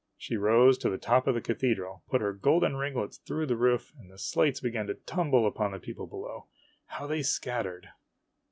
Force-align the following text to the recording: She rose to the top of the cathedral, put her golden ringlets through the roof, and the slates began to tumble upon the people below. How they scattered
She 0.17 0.35
rose 0.35 0.79
to 0.79 0.89
the 0.89 0.97
top 0.97 1.27
of 1.27 1.35
the 1.35 1.41
cathedral, 1.41 2.01
put 2.09 2.21
her 2.21 2.33
golden 2.33 2.75
ringlets 2.75 3.17
through 3.19 3.45
the 3.45 3.55
roof, 3.55 3.93
and 3.99 4.09
the 4.09 4.17
slates 4.17 4.59
began 4.59 4.87
to 4.87 4.95
tumble 4.95 5.45
upon 5.45 5.73
the 5.73 5.79
people 5.79 6.07
below. 6.07 6.47
How 6.87 7.05
they 7.05 7.21
scattered 7.21 7.87